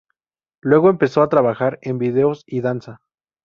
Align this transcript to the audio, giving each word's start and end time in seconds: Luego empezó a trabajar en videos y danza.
Luego 0.63 0.89
empezó 0.89 1.21
a 1.21 1.29
trabajar 1.29 1.77
en 1.83 1.99
videos 1.99 2.41
y 2.47 2.61
danza. 2.61 3.01